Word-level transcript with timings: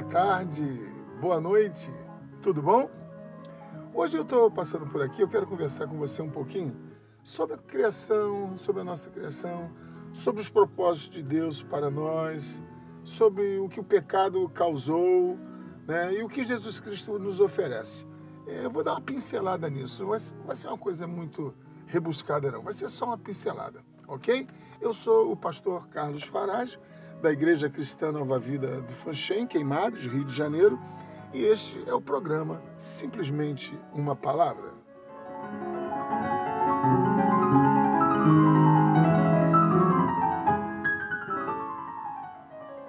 boa 0.00 0.12
tarde, 0.12 0.80
boa 1.20 1.38
noite, 1.38 1.92
tudo 2.40 2.62
bom? 2.62 2.88
Hoje 3.92 4.16
eu 4.16 4.22
estou 4.22 4.50
passando 4.50 4.86
por 4.86 5.02
aqui, 5.02 5.20
eu 5.20 5.28
quero 5.28 5.46
conversar 5.46 5.86
com 5.86 5.98
você 5.98 6.22
um 6.22 6.30
pouquinho 6.30 6.74
sobre 7.22 7.56
a 7.56 7.58
criação, 7.58 8.56
sobre 8.56 8.80
a 8.80 8.84
nossa 8.84 9.10
criação, 9.10 9.70
sobre 10.14 10.40
os 10.40 10.48
propósitos 10.48 11.10
de 11.10 11.22
Deus 11.22 11.62
para 11.62 11.90
nós, 11.90 12.62
sobre 13.04 13.58
o 13.58 13.68
que 13.68 13.78
o 13.78 13.84
pecado 13.84 14.48
causou 14.54 15.36
né, 15.86 16.14
e 16.14 16.22
o 16.22 16.30
que 16.30 16.44
Jesus 16.44 16.80
Cristo 16.80 17.18
nos 17.18 17.38
oferece. 17.38 18.06
É, 18.46 18.64
eu 18.64 18.70
vou 18.70 18.82
dar 18.82 18.92
uma 18.92 19.02
pincelada 19.02 19.68
nisso, 19.68 20.06
vai, 20.06 20.18
vai 20.46 20.56
ser 20.56 20.68
uma 20.68 20.78
coisa 20.78 21.06
muito 21.06 21.54
rebuscada 21.86 22.50
não, 22.50 22.62
vai 22.62 22.72
ser 22.72 22.88
só 22.88 23.04
uma 23.04 23.18
pincelada, 23.18 23.84
ok? 24.08 24.48
Eu 24.80 24.94
sou 24.94 25.30
o 25.30 25.36
pastor 25.36 25.88
Carlos 25.88 26.22
Farage, 26.22 26.78
da 27.20 27.30
Igreja 27.30 27.68
Cristã 27.68 28.10
Nova 28.10 28.38
Vida 28.38 28.80
do 28.80 28.92
Fanchen, 28.94 29.46
Queimados, 29.46 30.00
Rio 30.06 30.24
de 30.24 30.34
Janeiro, 30.34 30.80
e 31.34 31.42
este 31.42 31.82
é 31.86 31.92
o 31.92 32.00
programa 32.00 32.62
Simplesmente 32.78 33.78
uma 33.92 34.16
Palavra. 34.16 34.72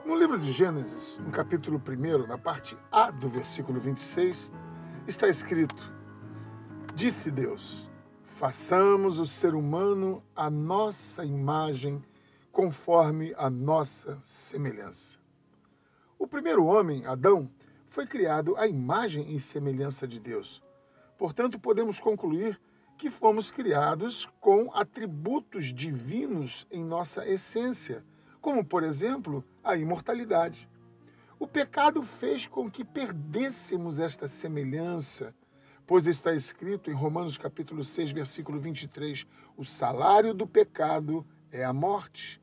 No 0.06 0.16
livro 0.16 0.40
de 0.40 0.54
Gênesis, 0.54 1.20
no 1.20 1.32
capítulo 1.32 1.82
1, 1.86 2.26
na 2.26 2.38
parte 2.38 2.78
A 2.90 3.12
do 3.12 3.28
versículo 3.28 3.82
26, 3.82 4.50
está 5.08 5.28
escrito: 5.28 5.94
Disse 6.96 7.30
Deus: 7.30 7.90
Façamos 8.40 9.20
o 9.20 9.28
ser 9.28 9.54
humano 9.54 10.24
à 10.34 10.50
nossa 10.50 11.26
imagem 11.26 12.02
conforme 12.52 13.34
a 13.38 13.50
nossa 13.50 14.20
semelhança. 14.24 15.18
O 16.20 16.28
primeiro 16.28 16.66
homem, 16.66 17.06
Adão, 17.06 17.50
foi 17.90 18.06
criado 18.06 18.56
à 18.58 18.68
imagem 18.68 19.36
e 19.36 19.40
semelhança 19.40 20.08
de 20.08 20.20
Deus. 20.20 20.62
Portanto, 21.18 21.60
podemos 21.60 22.00
concluir 22.00 22.60
que 22.98 23.10
fomos 23.10 23.50
criados 23.50 24.30
com 24.40 24.72
atributos 24.74 25.74
divinos 25.74 26.68
em 26.70 26.84
nossa 26.84 27.28
essência, 27.28 28.04
como, 28.40 28.64
por 28.64 28.84
exemplo, 28.84 29.44
a 29.64 29.76
imortalidade. 29.76 30.70
O 31.40 31.48
pecado 31.48 32.04
fez 32.04 32.48
com 32.48 32.70
que 32.70 32.84
perdêssemos 32.84 33.98
esta 33.98 34.28
semelhança, 34.28 35.34
pois 35.88 36.06
está 36.06 36.34
escrito 36.34 36.92
em 36.92 36.94
Romanos 36.94 37.38
capítulo 37.38 37.84
6, 37.84 38.12
versículo 38.12 38.60
23, 38.60 39.26
o 39.58 39.66
salário 39.66 40.34
do 40.34 40.46
pecado 40.48 41.26
é 41.52 41.64
a 41.64 41.74
morte. 41.74 42.41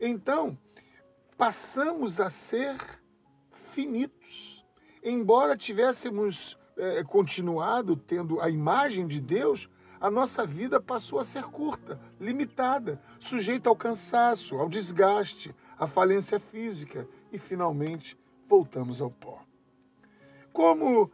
Então, 0.00 0.56
passamos 1.36 2.20
a 2.20 2.30
ser 2.30 2.76
finitos. 3.72 4.64
Embora 5.02 5.56
tivéssemos 5.56 6.58
é, 6.76 7.02
continuado 7.04 7.96
tendo 7.96 8.40
a 8.40 8.48
imagem 8.48 9.06
de 9.06 9.20
Deus, 9.20 9.68
a 10.00 10.10
nossa 10.10 10.46
vida 10.46 10.80
passou 10.80 11.18
a 11.18 11.24
ser 11.24 11.44
curta, 11.44 12.00
limitada, 12.20 13.00
sujeita 13.18 13.68
ao 13.68 13.76
cansaço, 13.76 14.56
ao 14.56 14.68
desgaste, 14.68 15.54
à 15.76 15.86
falência 15.88 16.38
física 16.38 17.08
e, 17.32 17.38
finalmente, 17.38 18.16
voltamos 18.48 19.00
ao 19.00 19.10
pó. 19.10 19.40
Como 20.52 21.04
uh, 21.04 21.10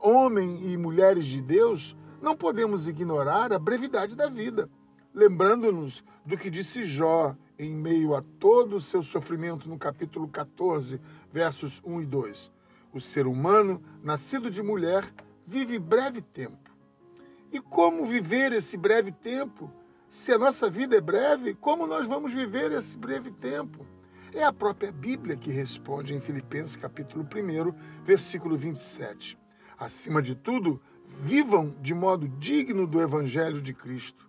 homem 0.00 0.70
e 0.72 0.76
mulheres 0.76 1.24
de 1.24 1.40
Deus, 1.40 1.96
não 2.20 2.36
podemos 2.36 2.88
ignorar 2.88 3.52
a 3.52 3.58
brevidade 3.58 4.14
da 4.14 4.28
vida, 4.28 4.68
lembrando-nos 5.14 6.04
do 6.24 6.36
que 6.36 6.50
disse 6.50 6.84
Jó 6.84 7.34
em 7.58 7.74
meio 7.74 8.14
a 8.14 8.22
todo 8.38 8.76
o 8.76 8.80
seu 8.80 9.02
sofrimento, 9.02 9.68
no 9.68 9.78
capítulo 9.78 10.28
14, 10.28 11.00
versos 11.32 11.80
1 11.84 12.02
e 12.02 12.06
2. 12.06 12.52
O 12.92 13.00
ser 13.00 13.26
humano, 13.26 13.82
nascido 14.02 14.50
de 14.50 14.62
mulher, 14.62 15.10
vive 15.46 15.78
breve 15.78 16.20
tempo. 16.20 16.70
E 17.52 17.60
como 17.60 18.06
viver 18.06 18.52
esse 18.52 18.76
breve 18.76 19.12
tempo? 19.12 19.70
Se 20.08 20.32
a 20.32 20.38
nossa 20.38 20.68
vida 20.68 20.96
é 20.96 21.00
breve, 21.00 21.54
como 21.54 21.86
nós 21.86 22.06
vamos 22.06 22.32
viver 22.32 22.72
esse 22.72 22.98
breve 22.98 23.30
tempo? 23.30 23.86
É 24.34 24.44
a 24.44 24.52
própria 24.52 24.92
Bíblia 24.92 25.36
que 25.36 25.50
responde 25.50 26.14
em 26.14 26.20
Filipenses 26.20 26.76
capítulo 26.76 27.24
1, 27.24 28.04
versículo 28.04 28.56
27. 28.56 29.38
Acima 29.78 30.20
de 30.20 30.34
tudo, 30.34 30.80
vivam 31.20 31.74
de 31.80 31.94
modo 31.94 32.28
digno 32.28 32.86
do 32.86 33.00
evangelho 33.00 33.62
de 33.62 33.72
Cristo 33.72 34.26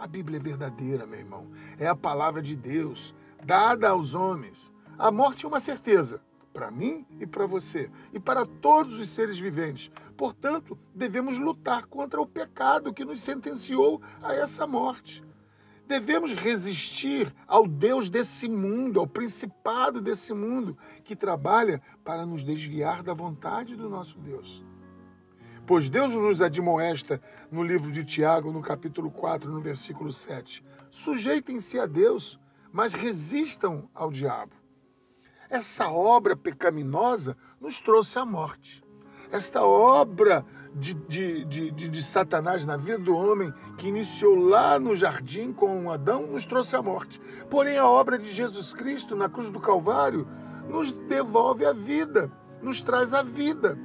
a 0.00 0.06
Bíblia 0.06 0.38
é 0.38 0.42
verdadeira, 0.42 1.06
meu 1.06 1.18
irmão. 1.18 1.46
É 1.78 1.86
a 1.86 1.94
palavra 1.94 2.40
de 2.40 2.56
Deus, 2.56 3.14
dada 3.44 3.90
aos 3.90 4.14
homens. 4.14 4.72
A 4.98 5.10
morte 5.10 5.44
é 5.44 5.48
uma 5.48 5.60
certeza, 5.60 6.22
para 6.54 6.70
mim 6.70 7.04
e 7.20 7.26
para 7.26 7.46
você, 7.46 7.90
e 8.10 8.18
para 8.18 8.46
todos 8.46 8.98
os 8.98 9.10
seres 9.10 9.38
viventes. 9.38 9.92
Portanto, 10.16 10.78
devemos 10.94 11.38
lutar 11.38 11.84
contra 11.84 12.18
o 12.18 12.26
pecado 12.26 12.94
que 12.94 13.04
nos 13.04 13.20
sentenciou 13.20 14.00
a 14.22 14.34
essa 14.34 14.66
morte. 14.66 15.22
Devemos 15.86 16.32
resistir 16.32 17.34
ao 17.46 17.66
Deus 17.66 18.08
desse 18.08 18.48
mundo, 18.48 19.00
ao 19.00 19.06
principado 19.06 20.00
desse 20.00 20.32
mundo, 20.32 20.78
que 21.04 21.14
trabalha 21.14 21.82
para 22.02 22.24
nos 22.24 22.42
desviar 22.42 23.02
da 23.02 23.12
vontade 23.12 23.76
do 23.76 23.90
nosso 23.90 24.18
Deus. 24.18 24.64
Pois 25.70 25.88
Deus 25.88 26.10
nos 26.10 26.42
admoesta 26.42 27.22
no 27.48 27.62
livro 27.62 27.92
de 27.92 28.04
Tiago, 28.04 28.50
no 28.50 28.60
capítulo 28.60 29.08
4, 29.08 29.48
no 29.48 29.60
versículo 29.60 30.12
7. 30.12 30.64
Sujeitem-se 30.90 31.78
a 31.78 31.86
Deus, 31.86 32.40
mas 32.72 32.92
resistam 32.92 33.88
ao 33.94 34.10
diabo. 34.10 34.50
Essa 35.48 35.88
obra 35.88 36.34
pecaminosa 36.34 37.36
nos 37.60 37.80
trouxe 37.80 38.18
a 38.18 38.24
morte. 38.24 38.82
Esta 39.30 39.62
obra 39.62 40.44
de, 40.74 40.92
de, 40.92 41.44
de, 41.44 41.70
de, 41.70 42.02
Satanás 42.02 42.66
na 42.66 42.76
vida 42.76 42.98
do 42.98 43.14
homem, 43.14 43.54
que 43.78 43.86
iniciou 43.86 44.34
lá 44.34 44.76
no 44.76 44.96
jardim 44.96 45.52
com 45.52 45.88
Adão, 45.88 46.26
nos 46.26 46.44
trouxe 46.44 46.74
a 46.74 46.82
morte. 46.82 47.20
Porém, 47.48 47.78
a 47.78 47.88
obra 47.88 48.18
de 48.18 48.32
Jesus 48.32 48.72
Cristo 48.72 49.14
na 49.14 49.28
cruz 49.28 49.48
do 49.48 49.60
Calvário 49.60 50.26
nos 50.68 50.90
devolve 50.90 51.64
a 51.64 51.72
vida, 51.72 52.28
nos 52.60 52.82
traz 52.82 53.12
a 53.12 53.22
vida. 53.22 53.78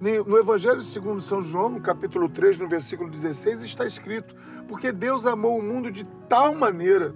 No 0.00 0.38
Evangelho 0.38 0.80
segundo 0.80 1.20
São 1.20 1.42
João, 1.42 1.68
no 1.68 1.80
capítulo 1.82 2.26
3, 2.26 2.58
no 2.58 2.66
versículo 2.66 3.10
16, 3.10 3.62
está 3.62 3.84
escrito: 3.84 4.34
Porque 4.66 4.90
Deus 4.90 5.26
amou 5.26 5.58
o 5.58 5.62
mundo 5.62 5.92
de 5.92 6.04
tal 6.26 6.54
maneira 6.54 7.14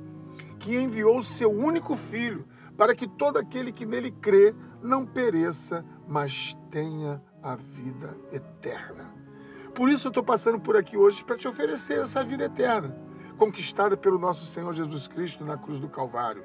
que 0.59 0.77
enviou 0.77 1.17
o 1.17 1.23
seu 1.23 1.51
único 1.51 1.97
filho, 1.97 2.47
para 2.77 2.95
que 2.95 3.09
todo 3.09 3.39
aquele 3.39 3.73
que 3.73 3.87
nele 3.87 4.11
crê 4.11 4.55
não 4.83 5.07
pereça, 5.07 5.83
mas 6.07 6.55
tenha 6.71 7.23
a 7.43 7.57
vida 7.57 8.15
eterna. 8.31 9.11
Por 9.75 9.89
isso 9.89 10.09
eu 10.09 10.11
estou 10.11 10.23
passando 10.23 10.61
por 10.61 10.77
aqui 10.77 10.95
hoje 10.95 11.25
para 11.25 11.39
te 11.39 11.49
oferecer 11.49 12.01
essa 12.01 12.23
vida 12.23 12.45
eterna, 12.45 12.95
conquistada 13.39 13.97
pelo 13.97 14.19
nosso 14.19 14.45
Senhor 14.45 14.75
Jesus 14.75 15.09
Cristo 15.09 15.43
na 15.43 15.57
cruz 15.57 15.79
do 15.81 15.89
Calvário. 15.89 16.45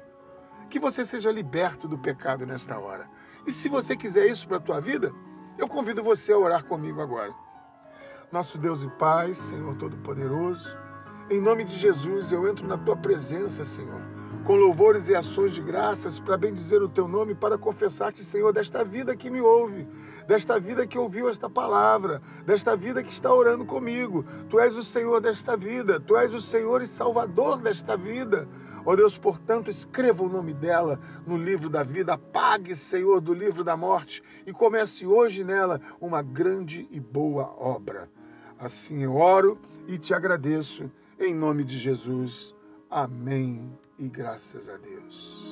Que 0.70 0.80
você 0.80 1.04
seja 1.04 1.30
liberto 1.30 1.86
do 1.86 1.98
pecado 1.98 2.46
nesta 2.46 2.78
hora. 2.78 3.06
E 3.46 3.52
se 3.52 3.68
você 3.68 3.94
quiser 3.94 4.26
isso 4.26 4.48
para 4.48 4.56
a 4.56 4.60
tua 4.60 4.80
vida, 4.80 5.12
eu 5.60 5.68
convido 5.68 6.02
você 6.02 6.32
a 6.32 6.38
orar 6.38 6.64
comigo 6.64 7.02
agora. 7.02 7.32
Nosso 8.32 8.56
Deus 8.56 8.82
e 8.82 8.88
Pai, 8.88 9.34
Senhor 9.34 9.76
Todo-Poderoso, 9.76 10.74
em 11.30 11.40
nome 11.40 11.64
de 11.64 11.76
Jesus 11.76 12.32
eu 12.32 12.48
entro 12.48 12.66
na 12.66 12.78
tua 12.78 12.96
presença, 12.96 13.64
Senhor, 13.64 14.00
com 14.50 14.56
louvores 14.56 15.08
e 15.08 15.14
ações 15.14 15.54
de 15.54 15.62
graças 15.62 16.18
para 16.18 16.36
bendizer 16.36 16.82
o 16.82 16.88
teu 16.88 17.06
nome, 17.06 17.36
para 17.36 17.56
confessar-te, 17.56 18.24
Senhor, 18.24 18.52
desta 18.52 18.82
vida 18.82 19.14
que 19.14 19.30
me 19.30 19.40
ouve, 19.40 19.86
desta 20.26 20.58
vida 20.58 20.88
que 20.88 20.98
ouviu 20.98 21.28
esta 21.28 21.48
palavra, 21.48 22.20
desta 22.44 22.74
vida 22.74 23.00
que 23.00 23.12
está 23.12 23.32
orando 23.32 23.64
comigo. 23.64 24.24
Tu 24.48 24.58
és 24.58 24.76
o 24.76 24.82
Senhor 24.82 25.20
desta 25.20 25.56
vida, 25.56 26.00
tu 26.00 26.16
és 26.16 26.34
o 26.34 26.40
Senhor 26.40 26.82
e 26.82 26.88
Salvador 26.88 27.58
desta 27.58 27.96
vida. 27.96 28.48
Ó 28.84 28.90
oh 28.90 28.96
Deus, 28.96 29.16
portanto, 29.16 29.70
escreva 29.70 30.24
o 30.24 30.28
nome 30.28 30.52
dela 30.52 30.98
no 31.24 31.36
livro 31.36 31.70
da 31.70 31.84
vida, 31.84 32.14
apague, 32.14 32.74
Senhor, 32.74 33.20
do 33.20 33.32
livro 33.32 33.62
da 33.62 33.76
morte 33.76 34.20
e 34.44 34.52
comece 34.52 35.06
hoje 35.06 35.44
nela 35.44 35.80
uma 36.00 36.22
grande 36.22 36.88
e 36.90 36.98
boa 36.98 37.54
obra. 37.56 38.10
Assim 38.58 39.04
eu 39.04 39.14
oro 39.14 39.60
e 39.86 39.96
te 39.96 40.12
agradeço, 40.12 40.90
em 41.20 41.32
nome 41.32 41.62
de 41.62 41.78
Jesus. 41.78 42.52
Amém 42.90 43.78
e 44.00 44.08
graças 44.08 44.70
a 44.70 44.76
Deus. 44.78 45.49